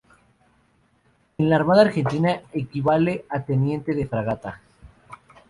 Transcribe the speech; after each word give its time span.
En 1.37 1.47
la 1.47 1.57
Armada 1.57 1.83
Argentina 1.83 2.41
equivale 2.53 3.23
a 3.29 3.43
teniente 3.43 3.93
de 3.93 4.07
fragata. 4.07 4.59